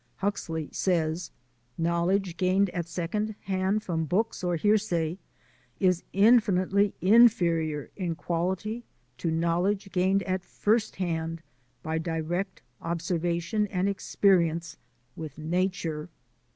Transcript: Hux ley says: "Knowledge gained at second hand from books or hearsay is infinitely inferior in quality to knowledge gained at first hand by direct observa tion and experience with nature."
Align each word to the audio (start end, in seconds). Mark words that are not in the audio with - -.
Hux 0.23 0.49
ley 0.49 0.67
says: 0.71 1.29
"Knowledge 1.77 2.35
gained 2.35 2.71
at 2.71 2.87
second 2.87 3.35
hand 3.41 3.83
from 3.83 4.05
books 4.05 4.43
or 4.43 4.55
hearsay 4.55 5.19
is 5.79 6.01
infinitely 6.11 6.95
inferior 7.01 7.91
in 7.95 8.15
quality 8.15 8.83
to 9.19 9.29
knowledge 9.29 9.91
gained 9.91 10.23
at 10.23 10.43
first 10.43 10.95
hand 10.95 11.43
by 11.83 11.99
direct 11.99 12.63
observa 12.81 13.39
tion 13.43 13.67
and 13.67 13.87
experience 13.87 14.75
with 15.15 15.37
nature." 15.37 16.09